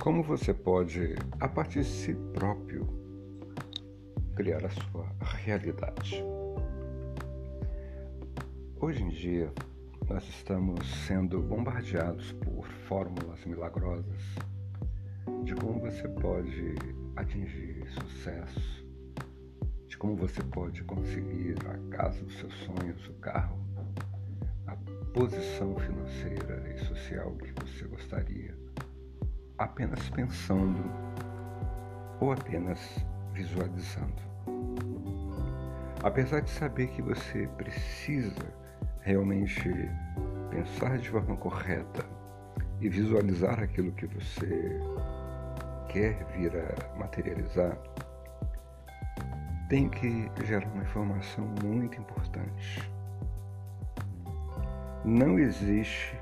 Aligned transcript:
Como 0.00 0.22
você 0.22 0.54
pode, 0.54 1.16
a 1.40 1.48
partir 1.48 1.80
de 1.80 1.88
si 1.88 2.14
próprio, 2.32 2.86
criar 4.36 4.64
a 4.64 4.70
sua 4.70 5.06
realidade? 5.20 6.24
Hoje 8.80 9.02
em 9.02 9.08
dia, 9.08 9.52
nós 10.08 10.22
estamos 10.28 10.86
sendo 11.04 11.42
bombardeados 11.42 12.30
por 12.32 12.64
fórmulas 12.88 13.44
milagrosas 13.44 14.22
de 15.42 15.54
como 15.56 15.80
você 15.80 16.06
pode 16.08 16.76
atingir 17.16 17.84
sucesso, 17.90 18.86
de 19.88 19.98
como 19.98 20.14
você 20.14 20.42
pode 20.44 20.84
conseguir 20.84 21.56
a 21.66 21.96
casa 21.96 22.22
dos 22.22 22.38
seus 22.38 22.54
sonhos, 22.54 23.08
o 23.08 23.14
carro, 23.14 23.58
a 24.68 24.76
posição 25.12 25.74
financeira 25.76 26.72
e 26.72 26.78
social 26.86 27.32
que 27.32 27.52
você 27.60 27.84
gostaria, 27.88 28.56
apenas 29.58 30.08
pensando 30.10 30.84
ou 32.20 32.32
apenas 32.32 32.78
visualizando. 33.32 34.28
Apesar 36.02 36.40
de 36.40 36.50
saber 36.50 36.88
que 36.88 37.02
você 37.02 37.48
precisa 37.56 38.54
realmente 39.00 39.68
pensar 40.50 40.98
de 40.98 41.08
forma 41.08 41.36
correta 41.36 42.04
e 42.80 42.88
visualizar 42.88 43.60
aquilo 43.60 43.92
que 43.92 44.06
você 44.06 44.80
quer 45.88 46.24
vir 46.36 46.52
a 46.56 46.96
materializar, 46.96 47.76
tem 49.68 49.88
que 49.88 50.30
gerar 50.44 50.68
uma 50.68 50.82
informação 50.82 51.44
muito 51.62 51.98
importante. 51.98 52.90
Não 55.04 55.38
existe 55.38 56.16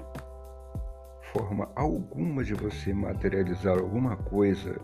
forma 1.37 1.71
alguma 1.77 2.43
de 2.43 2.55
você 2.55 2.95
materializar 2.95 3.79
alguma 3.79 4.17
coisa 4.17 4.81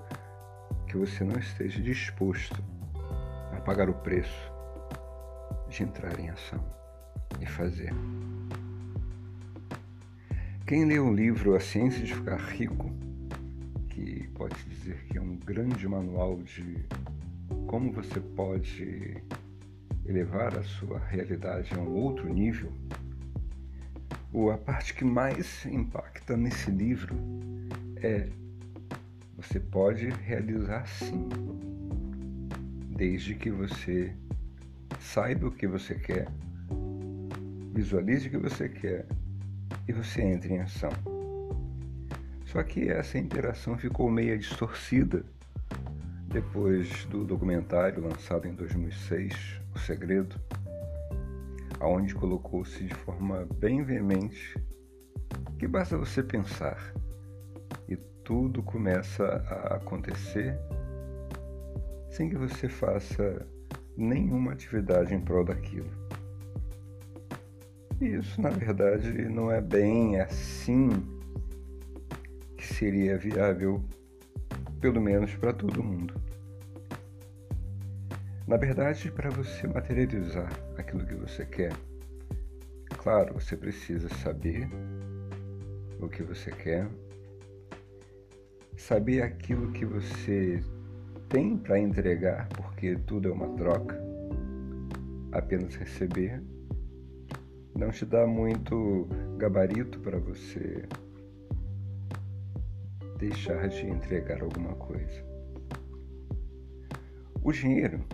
que 0.86 0.98
você 0.98 1.25
não 1.25 1.39
esteja 1.39 1.81
disposto 1.81 2.62
a 3.56 3.61
pagar 3.62 3.89
o 3.89 3.95
preço 3.95 4.53
de 5.70 5.83
entrar 5.83 6.20
em 6.20 6.28
ação 6.28 6.62
e 7.41 7.47
fazer. 7.47 7.91
Quem 10.67 10.84
lê 10.84 10.98
o 10.98 11.14
livro 11.14 11.56
A 11.56 11.61
Ciência 11.61 12.05
de 12.05 12.14
Ficar 12.14 12.36
Rico, 12.36 12.91
que 13.89 14.28
pode 14.34 14.55
dizer 14.64 15.06
que 15.06 15.17
é 15.17 15.23
um 15.23 15.36
grande 15.36 15.89
manual 15.89 16.36
de 16.42 16.84
como 17.67 17.91
você 17.92 18.20
pode 18.20 19.17
elevar 20.05 20.58
a 20.58 20.62
sua 20.62 20.98
realidade 20.98 21.73
a 21.75 21.78
um 21.78 21.95
outro 21.95 22.28
nível, 22.28 22.70
a 24.50 24.58
parte 24.58 24.94
que 24.94 25.05
mais 25.05 25.66
impacta 25.66 26.36
nesse 26.36 26.70
livro 26.70 27.14
é 27.97 28.28
você 29.36 29.58
pode 29.58 30.08
realizar 30.08 30.86
sim, 30.86 31.28
desde 32.97 33.34
que 33.34 33.50
você 33.50 34.14
saiba 35.00 35.48
o 35.48 35.50
que 35.50 35.66
você 35.66 35.94
quer 35.94 36.28
visualize 37.72 38.28
o 38.28 38.30
que 38.30 38.36
você 38.36 38.69
quer 38.69 39.06
e 39.89 39.92
você 39.92 40.22
entre 40.22 40.55
em 40.55 40.61
ação. 40.61 40.91
Só 42.46 42.62
que 42.62 42.89
essa 42.89 43.19
interação 43.19 43.78
ficou 43.78 44.11
meio 44.11 44.39
distorcida 44.39 45.24
depois 46.28 47.05
do 47.06 47.24
documentário 47.24 48.02
lançado 48.02 48.46
em 48.46 48.55
2006, 48.55 49.61
O 49.74 49.78
Segredo, 49.78 50.36
aonde 51.83 52.14
colocou-se 52.14 52.84
de 52.84 52.94
forma 52.94 53.44
bem 53.56 53.83
veemente 53.83 54.56
que 55.58 55.66
basta 55.66 55.98
você 55.98 56.22
pensar 56.22 56.94
e 57.89 57.97
tudo 58.24 58.62
começa 58.62 59.24
a 59.24 59.77
acontecer 59.77 60.56
sem 62.08 62.30
que 62.30 62.36
você 62.36 62.68
faça 62.68 63.45
nenhuma 63.96 64.52
atividade 64.52 65.12
em 65.12 65.20
prol 65.20 65.45
daquilo. 65.45 65.90
Isso, 68.01 68.40
na 68.40 68.51
verdade, 68.51 69.12
não 69.29 69.51
é 69.51 69.61
bem 69.61 70.20
assim 70.20 70.89
que 72.56 72.67
seria 72.74 73.18
viável, 73.18 73.83
pelo 74.80 75.01
menos 75.01 75.35
para 75.35 75.52
todo 75.52 75.83
mundo. 75.83 76.14
Na 78.52 78.58
verdade, 78.58 79.11
para 79.11 79.30
você 79.30 79.67
materializar 79.67 80.52
aquilo 80.77 81.07
que 81.07 81.14
você 81.14 81.42
quer, 81.46 81.73
claro, 82.98 83.33
você 83.33 83.57
precisa 83.57 84.11
saber 84.17 84.68
o 85.98 86.07
que 86.07 86.23
você 86.23 86.51
quer, 86.51 86.86
saber 88.77 89.23
aquilo 89.23 89.73
que 89.73 89.86
você 89.86 90.62
tem 91.30 91.57
para 91.57 91.79
entregar, 91.79 92.46
porque 92.51 92.95
tudo 93.07 93.30
é 93.30 93.33
uma 93.33 93.57
troca, 93.57 93.98
apenas 95.33 95.74
receber 95.74 96.42
não 97.74 97.91
te 97.91 98.05
dá 98.05 98.27
muito 98.27 99.08
gabarito 99.39 99.98
para 100.01 100.18
você 100.18 100.85
deixar 103.17 103.67
de 103.68 103.86
entregar 103.86 104.42
alguma 104.42 104.74
coisa. 104.74 105.24
O 107.42 107.51
dinheiro, 107.51 108.05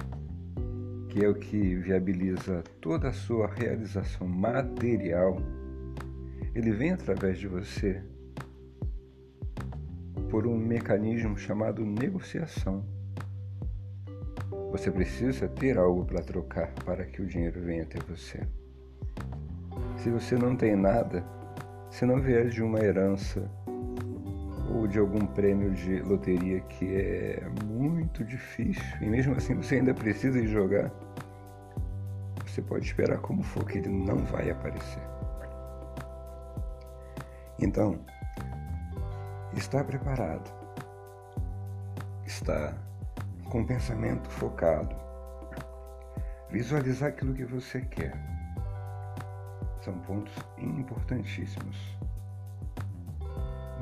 que 1.09 1.25
é 1.25 1.29
o 1.29 1.35
que 1.35 1.75
viabiliza 1.77 2.63
toda 2.81 3.09
a 3.09 3.13
sua 3.13 3.47
realização 3.47 4.27
material, 4.27 5.39
ele 6.55 6.71
vem 6.73 6.93
através 6.93 7.39
de 7.39 7.49
você 7.49 8.03
por 10.31 10.47
um 10.47 10.57
mecanismo 10.57 11.39
chamado 11.39 11.85
negociação. 11.85 12.85
Você 14.71 14.91
precisa 14.91 15.49
ter 15.49 15.79
algo 15.79 16.05
para 16.05 16.23
trocar 16.23 16.73
para 16.85 17.05
que 17.07 17.23
o 17.23 17.27
dinheiro 17.27 17.61
venha 17.63 17.85
até 17.85 17.99
você. 18.01 18.41
Se 19.97 20.11
você 20.11 20.37
não 20.37 20.55
tem 20.55 20.77
nada, 20.77 21.25
se 21.91 22.05
não 22.05 22.21
vier 22.21 22.49
de 22.49 22.63
uma 22.63 22.81
herança 22.81 23.51
ou 24.71 24.87
de 24.87 24.99
algum 24.99 25.27
prêmio 25.27 25.73
de 25.73 26.01
loteria 26.01 26.61
que 26.61 26.95
é 26.95 27.49
muito 27.65 28.25
difícil 28.25 28.83
e 29.01 29.07
mesmo 29.07 29.35
assim 29.35 29.55
você 29.55 29.77
ainda 29.77 29.95
precisa 29.95 30.45
jogar, 30.47 30.91
você 32.47 32.61
pode 32.63 32.85
esperar 32.85 33.19
como 33.19 33.43
for 33.43 33.65
que 33.65 33.79
ele 33.79 33.89
não 33.89 34.19
vai 34.19 34.51
aparecer. 34.51 35.03
Então, 37.61 37.99
está 39.55 39.83
preparado, 39.83 40.51
está 42.25 42.75
com 43.51 43.63
o 43.63 43.67
pensamento 43.67 44.29
focado, 44.31 44.95
visualizar 46.51 47.09
aquilo 47.09 47.35
que 47.35 47.45
você 47.45 47.81
quer 47.81 48.13
são 49.83 49.99
pontos 50.01 50.35
importantíssimos. 50.59 51.99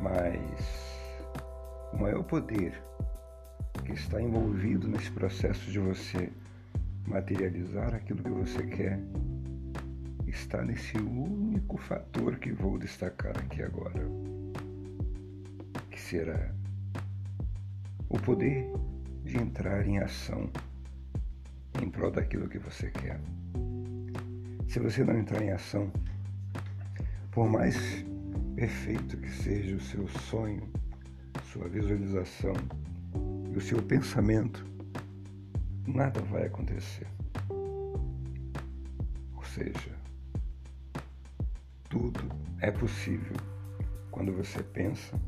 Mas 0.00 0.96
o 1.92 1.98
maior 1.98 2.22
poder 2.24 2.82
que 3.84 3.92
está 3.92 4.20
envolvido 4.20 4.88
nesse 4.88 5.10
processo 5.10 5.70
de 5.70 5.78
você 5.78 6.32
materializar 7.06 7.94
aquilo 7.94 8.22
que 8.22 8.30
você 8.30 8.66
quer 8.66 9.00
está 10.26 10.62
nesse 10.62 10.96
único 10.98 11.78
fator 11.78 12.36
que 12.36 12.52
vou 12.52 12.78
destacar 12.78 13.36
aqui 13.38 13.62
agora, 13.62 14.06
que 15.90 16.00
será 16.00 16.52
o 18.08 18.18
poder 18.18 18.66
de 19.24 19.38
entrar 19.38 19.86
em 19.86 19.98
ação 19.98 20.50
em 21.82 21.90
prol 21.90 22.10
daquilo 22.10 22.48
que 22.48 22.58
você 22.58 22.90
quer. 22.90 23.20
Se 24.68 24.78
você 24.80 25.04
não 25.04 25.18
entrar 25.18 25.42
em 25.42 25.52
ação, 25.52 25.90
por 27.30 27.48
mais 27.48 28.04
perfeito 28.56 29.18
que 29.18 29.30
seja 29.30 29.76
o 29.76 29.80
seu 29.80 30.08
sonho, 30.08 30.66
sua 31.52 31.68
visualização 31.68 32.54
e 33.52 33.56
o 33.56 33.60
seu 33.60 33.82
pensamento, 33.82 34.64
nada 35.86 36.22
vai 36.22 36.46
acontecer. 36.46 37.06
Ou 37.50 39.44
seja, 39.44 39.94
tudo 41.90 42.18
é 42.60 42.70
possível 42.70 43.36
quando 44.10 44.32
você 44.32 44.62
pensa, 44.62 45.20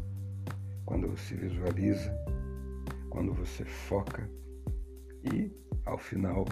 quando 0.86 1.08
você 1.08 1.34
visualiza, 1.34 2.10
quando 3.10 3.34
você 3.34 3.62
foca 3.62 4.26
e, 5.22 5.52
ao 5.84 5.98
final, 5.98 6.46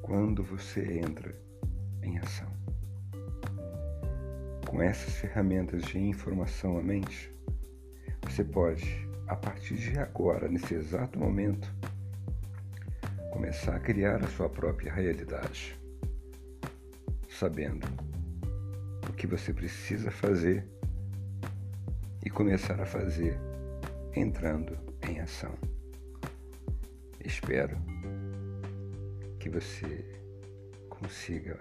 quando 0.00 0.42
você 0.42 1.00
entra 1.00 1.38
em 2.02 2.18
ação. 2.18 2.63
Com 4.74 4.82
essas 4.82 5.14
ferramentas 5.14 5.82
de 5.84 6.00
informação 6.00 6.76
à 6.76 6.82
mente, 6.82 7.32
você 8.22 8.42
pode, 8.42 9.08
a 9.28 9.36
partir 9.36 9.76
de 9.76 9.96
agora, 9.96 10.48
nesse 10.48 10.74
exato 10.74 11.16
momento, 11.16 11.72
começar 13.32 13.76
a 13.76 13.78
criar 13.78 14.16
a 14.16 14.26
sua 14.26 14.48
própria 14.48 14.92
realidade, 14.92 15.78
sabendo 17.30 17.86
o 19.08 19.12
que 19.12 19.28
você 19.28 19.52
precisa 19.52 20.10
fazer 20.10 20.66
e 22.26 22.28
começar 22.28 22.80
a 22.80 22.84
fazer 22.84 23.38
entrando 24.12 24.76
em 25.08 25.20
ação. 25.20 25.54
Espero 27.24 27.78
que 29.38 29.48
você 29.48 30.04
consiga 30.88 31.60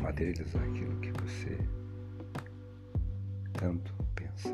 materializar 0.00 0.62
aquilo 0.62 1.00
que 1.00 1.10
você 1.10 1.58
tanto 3.56 3.90
pensa. 4.14 4.50